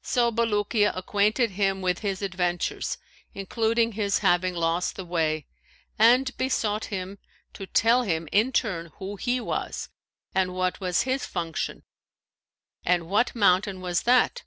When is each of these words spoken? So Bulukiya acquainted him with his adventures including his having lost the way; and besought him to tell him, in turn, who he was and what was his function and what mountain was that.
So 0.00 0.32
Bulukiya 0.32 0.92
acquainted 0.96 1.50
him 1.50 1.82
with 1.82 1.98
his 1.98 2.22
adventures 2.22 2.96
including 3.34 3.92
his 3.92 4.20
having 4.20 4.54
lost 4.54 4.96
the 4.96 5.04
way; 5.04 5.46
and 5.98 6.34
besought 6.38 6.86
him 6.86 7.18
to 7.52 7.66
tell 7.66 8.00
him, 8.02 8.26
in 8.32 8.50
turn, 8.50 8.92
who 8.96 9.16
he 9.16 9.42
was 9.42 9.90
and 10.34 10.54
what 10.54 10.80
was 10.80 11.02
his 11.02 11.26
function 11.26 11.82
and 12.82 13.10
what 13.10 13.34
mountain 13.36 13.82
was 13.82 14.04
that. 14.04 14.44